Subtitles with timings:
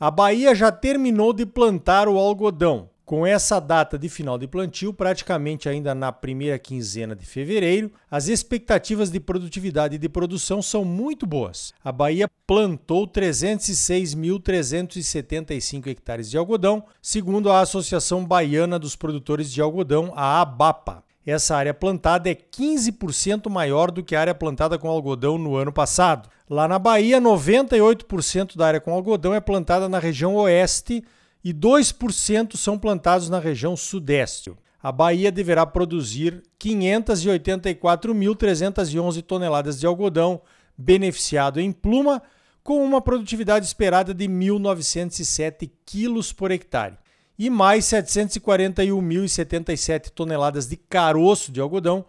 [0.00, 2.88] A Bahia já terminou de plantar o algodão.
[3.04, 8.28] Com essa data de final de plantio, praticamente ainda na primeira quinzena de fevereiro, as
[8.28, 11.74] expectativas de produtividade e de produção são muito boas.
[11.82, 20.12] A Bahia plantou 306.375 hectares de algodão, segundo a Associação Baiana dos Produtores de Algodão,
[20.14, 21.02] a ABAPA.
[21.30, 25.70] Essa área plantada é 15% maior do que a área plantada com algodão no ano
[25.70, 26.26] passado.
[26.48, 31.04] Lá na Bahia, 98% da área com algodão é plantada na região oeste
[31.44, 34.54] e 2% são plantados na região sudeste.
[34.82, 40.40] A Bahia deverá produzir 584.311 toneladas de algodão
[40.78, 42.22] beneficiado em pluma,
[42.64, 46.96] com uma produtividade esperada de 1.907 quilos por hectare,
[47.38, 52.04] e mais 741.077 toneladas de caroço de algodão,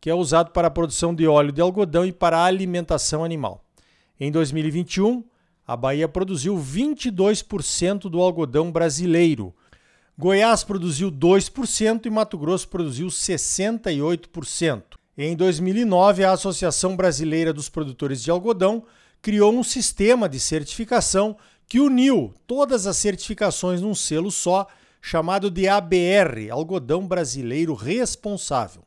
[0.00, 3.64] que é usado para a produção de óleo de algodão e para a alimentação animal.
[4.20, 5.24] Em 2021,
[5.66, 9.54] a Bahia produziu 22% do algodão brasileiro.
[10.18, 14.82] Goiás produziu 2% e Mato Grosso produziu 68%.
[15.16, 18.84] Em 2009, a Associação Brasileira dos Produtores de Algodão
[19.22, 21.36] criou um sistema de certificação
[21.74, 24.68] que uniu todas as certificações num selo só,
[25.02, 28.84] chamado de ABR Algodão Brasileiro Responsável.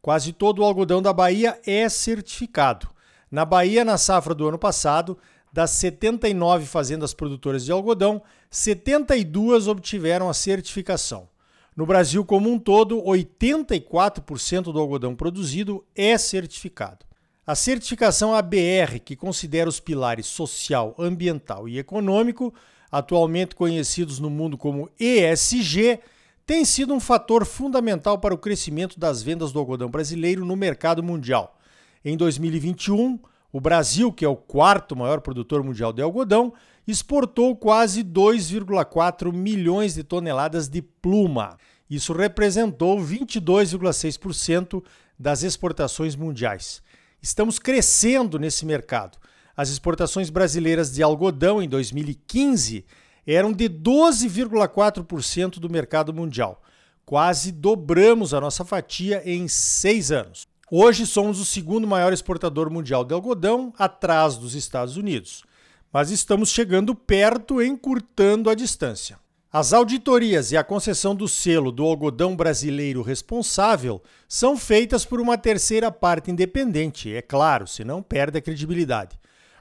[0.00, 2.88] Quase todo o algodão da Bahia é certificado.
[3.30, 5.18] Na Bahia, na safra do ano passado,
[5.52, 11.28] das 79 fazendas produtoras de algodão, 72 obtiveram a certificação.
[11.76, 17.04] No Brasil como um todo, 84% do algodão produzido é certificado.
[17.46, 22.52] A certificação ABR, que considera os pilares social, ambiental e econômico,
[22.92, 26.00] atualmente conhecidos no mundo como ESG,
[26.44, 31.02] tem sido um fator fundamental para o crescimento das vendas do algodão brasileiro no mercado
[31.02, 31.58] mundial.
[32.04, 33.18] Em 2021,
[33.52, 36.52] o Brasil, que é o quarto maior produtor mundial de algodão,
[36.86, 41.56] exportou quase 2,4 milhões de toneladas de pluma.
[41.88, 44.82] Isso representou 22,6%
[45.18, 46.82] das exportações mundiais.
[47.22, 49.18] Estamos crescendo nesse mercado.
[49.56, 52.84] As exportações brasileiras de algodão em 2015
[53.26, 56.62] eram de 12,4% do mercado mundial.
[57.04, 60.48] Quase dobramos a nossa fatia em seis anos.
[60.70, 65.44] Hoje somos o segundo maior exportador mundial de algodão, atrás dos Estados Unidos.
[65.92, 69.18] Mas estamos chegando perto, encurtando a distância.
[69.52, 75.36] As auditorias e a concessão do selo do algodão brasileiro responsável são feitas por uma
[75.36, 79.18] terceira parte independente, é claro, senão perde a credibilidade.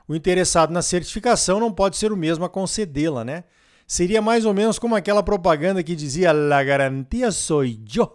[0.08, 3.46] O interessado na certificação não pode ser o mesmo a concedê-la, né?
[3.88, 8.12] Seria mais ou menos como aquela propaganda que dizia La garantia soy yo.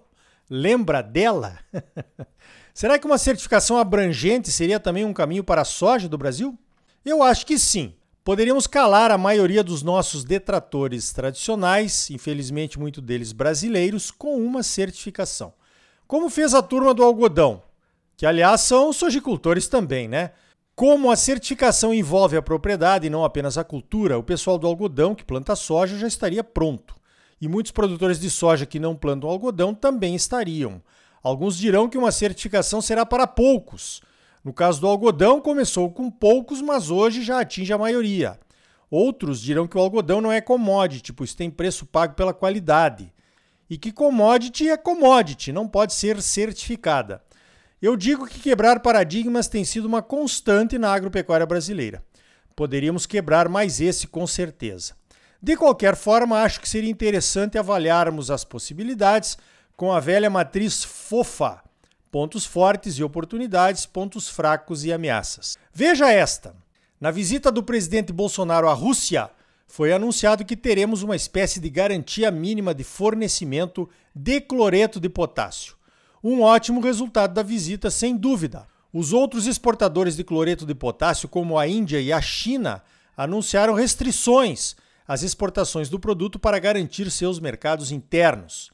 [0.48, 1.58] Lembra dela?
[2.72, 6.56] Será que uma certificação abrangente seria também um caminho para a soja do Brasil?
[7.04, 7.94] Eu acho que sim.
[8.24, 15.52] Poderíamos calar a maioria dos nossos detratores tradicionais, infelizmente muito deles brasileiros, com uma certificação.
[16.06, 17.62] Como fez a turma do algodão,
[18.16, 20.30] que aliás são sojicultores também, né?
[20.74, 25.14] Como a certificação envolve a propriedade e não apenas a cultura, o pessoal do algodão
[25.14, 26.96] que planta soja já estaria pronto.
[27.38, 30.80] E muitos produtores de soja que não plantam algodão também estariam.
[31.22, 34.00] Alguns dirão que uma certificação será para poucos.
[34.44, 38.38] No caso do algodão, começou com poucos, mas hoje já atinge a maioria.
[38.90, 43.10] Outros dirão que o algodão não é commodity, pois tem preço pago pela qualidade.
[43.70, 47.22] E que commodity é commodity, não pode ser certificada.
[47.80, 52.04] Eu digo que quebrar paradigmas tem sido uma constante na agropecuária brasileira.
[52.54, 54.94] Poderíamos quebrar mais esse com certeza.
[55.42, 59.38] De qualquer forma, acho que seria interessante avaliarmos as possibilidades
[59.76, 61.63] com a velha matriz fofa:
[62.14, 65.58] pontos fortes e oportunidades, pontos fracos e ameaças.
[65.72, 66.54] Veja esta:
[67.00, 69.28] na visita do presidente Bolsonaro à Rússia,
[69.66, 75.74] foi anunciado que teremos uma espécie de garantia mínima de fornecimento de cloreto de potássio.
[76.22, 78.64] Um ótimo resultado da visita, sem dúvida.
[78.92, 82.80] Os outros exportadores de cloreto de potássio, como a Índia e a China,
[83.16, 88.72] anunciaram restrições às exportações do produto para garantir seus mercados internos.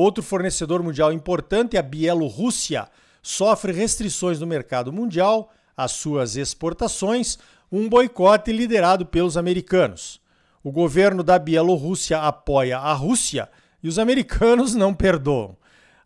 [0.00, 2.88] Outro fornecedor mundial importante, a Bielorrússia,
[3.20, 7.36] sofre restrições no mercado mundial às suas exportações,
[7.70, 10.20] um boicote liderado pelos americanos.
[10.62, 13.48] O governo da Bielorrússia apoia a Rússia
[13.82, 15.56] e os americanos não perdoam.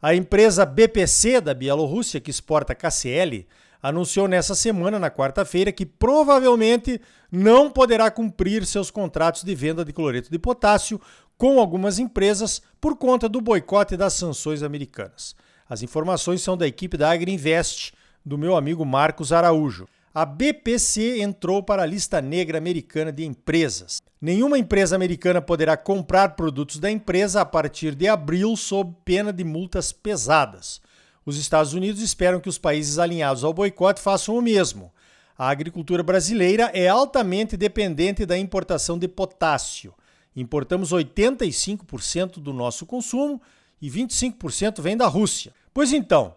[0.01, 3.47] A empresa BPC da Bielorrússia, que exporta KCl,
[3.83, 6.99] anunciou nessa semana, na quarta-feira, que provavelmente
[7.31, 10.99] não poderá cumprir seus contratos de venda de cloreto de potássio
[11.43, 15.35] com algumas empresas por conta do boicote das sanções americanas.
[15.69, 17.93] As informações são da equipe da Agriinvest,
[18.25, 19.89] do meu amigo Marcos Araújo.
[20.15, 24.01] A BPC entrou para a lista negra americana de empresas.
[24.21, 29.43] Nenhuma empresa americana poderá comprar produtos da empresa a partir de abril sob pena de
[29.43, 30.81] multas pesadas.
[31.27, 34.93] Os Estados Unidos esperam que os países alinhados ao boicote façam o mesmo.
[35.37, 39.93] A agricultura brasileira é altamente dependente da importação de potássio.
[40.35, 43.41] Importamos 85% do nosso consumo
[43.81, 45.53] e 25% vem da Rússia.
[45.75, 46.35] Pois então,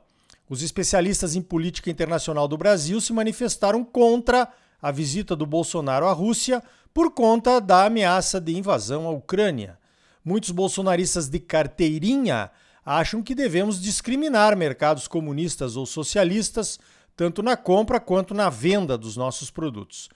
[0.49, 4.51] os especialistas em política internacional do Brasil se manifestaram contra
[4.81, 6.61] a visita do Bolsonaro à Rússia
[6.93, 9.77] por conta da ameaça de invasão à Ucrânia.
[10.23, 12.51] Muitos bolsonaristas de carteirinha
[12.85, 16.79] acham que devemos discriminar mercados comunistas ou socialistas,
[17.15, 20.09] tanto na compra quanto na venda dos nossos produtos.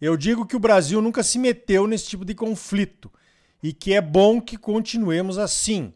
[0.00, 3.10] Eu digo que o Brasil nunca se meteu nesse tipo de conflito
[3.64, 5.90] e que é bom que continuemos assim.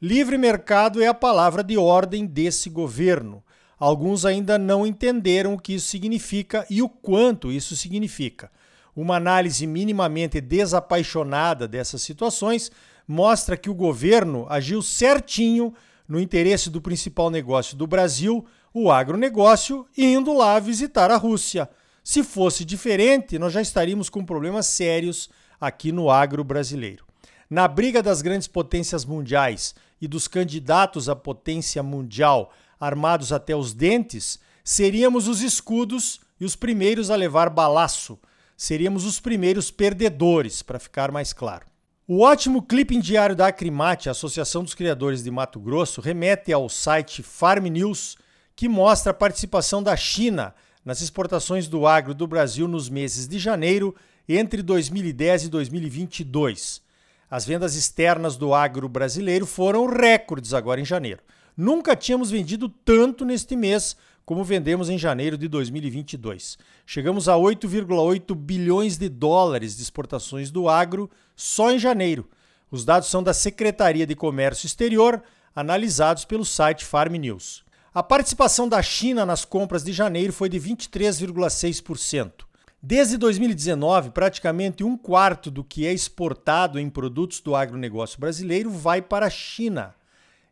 [0.00, 3.44] Livre mercado é a palavra de ordem desse governo.
[3.78, 8.50] Alguns ainda não entenderam o que isso significa e o quanto isso significa.
[8.96, 12.72] Uma análise minimamente desapaixonada dessas situações
[13.06, 15.74] mostra que o governo agiu certinho
[16.08, 21.68] no interesse do principal negócio do Brasil, o agronegócio, indo lá visitar a Rússia.
[22.02, 25.28] Se fosse diferente, nós já estaríamos com problemas sérios
[25.60, 27.09] aqui no agro brasileiro.
[27.50, 33.74] Na briga das grandes potências mundiais e dos candidatos à potência mundial armados até os
[33.74, 38.20] dentes, seríamos os escudos e os primeiros a levar balaço.
[38.56, 41.66] Seríamos os primeiros perdedores, para ficar mais claro.
[42.06, 47.20] O ótimo clipe diário da Acrimate, Associação dos Criadores de Mato Grosso, remete ao site
[47.20, 48.16] Farm News,
[48.54, 50.54] que mostra a participação da China
[50.84, 53.92] nas exportações do agro do Brasil nos meses de janeiro
[54.28, 56.89] entre 2010 e 2022.
[57.30, 61.22] As vendas externas do agro brasileiro foram recordes agora em janeiro.
[61.56, 63.96] Nunca tínhamos vendido tanto neste mês
[64.26, 66.58] como vendemos em janeiro de 2022.
[66.84, 72.28] Chegamos a 8,8 bilhões de dólares de exportações do agro só em janeiro.
[72.68, 75.22] Os dados são da Secretaria de Comércio Exterior,
[75.54, 77.64] analisados pelo site Farm News.
[77.94, 82.49] A participação da China nas compras de janeiro foi de 23,6%.
[82.82, 89.02] Desde 2019, praticamente um quarto do que é exportado em produtos do agronegócio brasileiro vai
[89.02, 89.94] para a China.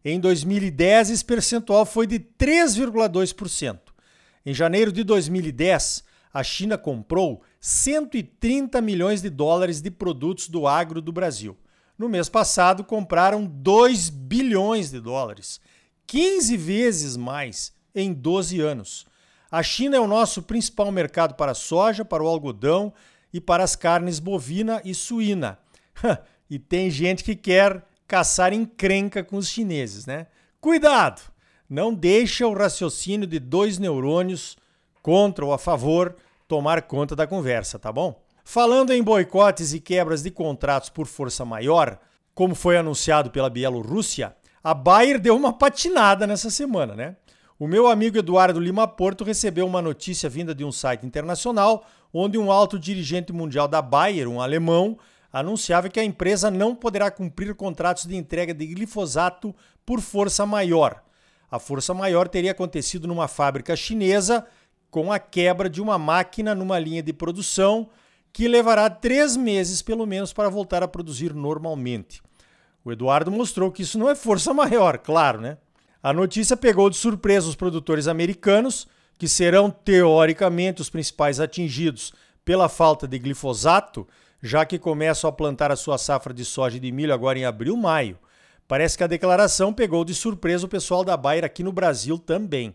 [0.05, 3.79] Em 2010, esse percentual foi de 3,2%.
[4.45, 11.01] Em janeiro de 2010, a China comprou 130 milhões de dólares de produtos do agro
[11.01, 11.57] do Brasil.
[11.97, 15.61] No mês passado, compraram 2 bilhões de dólares,
[16.07, 19.07] 15 vezes mais em 12 anos.
[19.51, 22.93] A China é o nosso principal mercado para soja, para o algodão
[23.33, 25.59] e para as carnes bovina e suína.
[26.51, 30.27] e tem gente que quer caçar encrenca com os chineses, né?
[30.61, 31.23] Cuidado!
[31.69, 34.57] Não deixa o raciocínio de dois neurônios
[35.03, 38.23] contra ou a favor tomar conta da conversa, tá bom?
[38.43, 41.99] Falando em boicotes e quebras de contratos por força maior,
[42.35, 47.17] como foi anunciado pela Bielorrússia, a Bayer deu uma patinada nessa semana, né?
[47.61, 51.85] O meu amigo Eduardo Lima Porto recebeu uma notícia vinda de um site internacional
[52.15, 54.97] onde um alto dirigente mundial da Bayer, um alemão,
[55.33, 59.53] anunciava que a empresa não poderá cumprir contratos de entrega de glifosato
[59.85, 61.03] por força maior.
[61.51, 64.47] A força maior teria acontecido numa fábrica chinesa
[64.89, 67.89] com a quebra de uma máquina numa linha de produção
[68.33, 72.23] que levará três meses pelo menos para voltar a produzir normalmente.
[72.85, 75.59] O Eduardo mostrou que isso não é força maior, claro, né?
[76.09, 78.89] A notícia pegou de surpresa os produtores americanos,
[79.19, 82.15] que serão teoricamente os principais atingidos
[82.47, 84.09] pela falta de glifosato,
[84.43, 87.45] já que começam a plantar a sua safra de soja e de milho agora em
[87.45, 88.19] abril, maio.
[88.67, 92.75] Parece que a declaração pegou de surpresa o pessoal da Bayer aqui no Brasil também.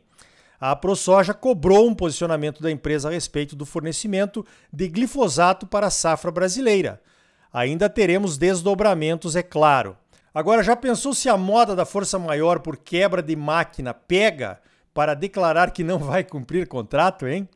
[0.59, 5.89] A ProSoja cobrou um posicionamento da empresa a respeito do fornecimento de glifosato para a
[5.89, 7.01] safra brasileira.
[7.51, 9.97] Ainda teremos desdobramentos, é claro.
[10.33, 14.59] Agora, já pensou se a moda da força maior por quebra de máquina pega
[14.93, 17.47] para declarar que não vai cumprir contrato, hein?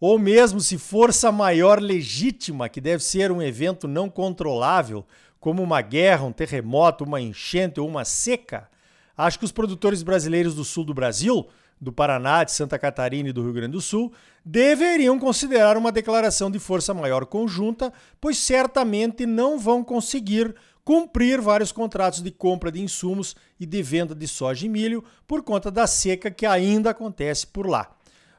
[0.00, 5.06] ou mesmo se força maior legítima, que deve ser um evento não controlável,
[5.40, 8.68] como uma guerra, um terremoto, uma enchente ou uma seca,
[9.16, 11.46] acho que os produtores brasileiros do sul do Brasil
[11.80, 14.10] do Paraná, de Santa Catarina e do Rio Grande do Sul
[14.44, 20.54] deveriam considerar uma declaração de força maior conjunta, pois certamente não vão conseguir
[20.86, 25.42] cumprir vários contratos de compra de insumos e de venda de soja e milho por
[25.42, 27.90] conta da seca que ainda acontece por lá.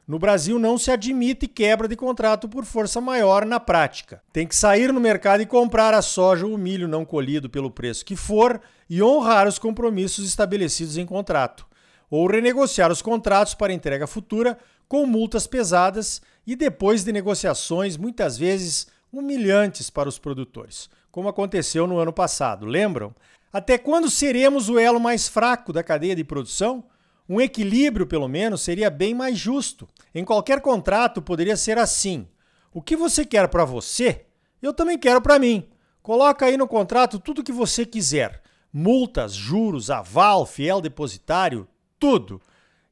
[0.08, 4.24] No Brasil não se admite quebra de contrato por força maior na prática.
[4.32, 7.70] Tem que sair no mercado e comprar a soja ou o milho não colhido pelo
[7.70, 11.68] preço que for e honrar os compromissos estabelecidos em contrato,
[12.10, 18.38] ou renegociar os contratos para entrega futura com multas pesadas e depois de negociações muitas
[18.38, 22.66] vezes humilhantes para os produtores como aconteceu no ano passado.
[22.66, 23.14] Lembram?
[23.52, 26.84] Até quando seremos o elo mais fraco da cadeia de produção?
[27.30, 29.88] Um equilíbrio, pelo menos, seria bem mais justo.
[30.14, 32.28] Em qualquer contrato poderia ser assim:
[32.74, 34.26] o que você quer para você,
[34.62, 35.68] eu também quero para mim.
[36.02, 41.68] Coloca aí no contrato tudo o que você quiser: multas, juros, aval, fiel depositário,
[42.00, 42.42] tudo.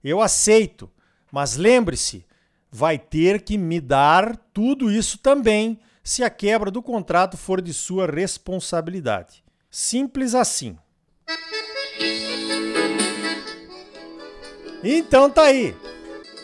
[0.03, 0.89] Eu aceito.
[1.31, 2.25] Mas lembre-se,
[2.71, 7.73] vai ter que me dar tudo isso também se a quebra do contrato for de
[7.73, 9.43] sua responsabilidade.
[9.71, 10.77] Simples assim.
[14.83, 15.75] Então tá aí.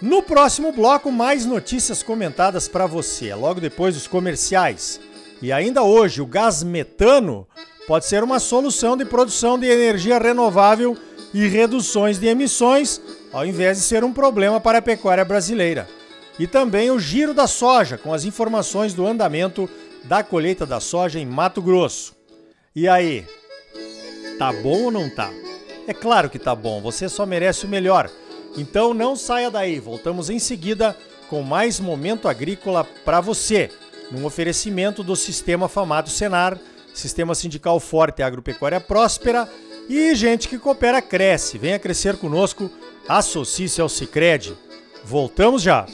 [0.02, 5.00] No próximo bloco, mais notícias comentadas para você, logo depois dos comerciais.
[5.40, 7.48] E ainda hoje, o gás metano
[7.88, 10.98] pode ser uma solução de produção de energia renovável
[11.36, 13.00] e reduções de emissões,
[13.32, 15.88] ao invés de ser um problema para a pecuária brasileira
[16.40, 19.70] e também o giro da soja, com as informações do andamento
[20.04, 22.16] da colheita da soja em Mato Grosso.
[22.76, 23.26] E aí,
[24.38, 25.32] tá bom ou não tá?
[25.88, 28.10] É claro que tá bom, você só merece o melhor.
[28.58, 30.96] Então não saia daí, voltamos em seguida
[31.30, 33.70] com mais momento agrícola para você,
[34.12, 36.60] num oferecimento do Sistema Famato Senar,
[36.94, 39.48] Sistema Sindical Forte Agropecuária Próspera
[39.88, 41.58] e gente que coopera cresce.
[41.58, 42.70] Venha crescer conosco,
[43.08, 44.54] associe-se ao Sicredi.
[45.04, 45.86] Voltamos já.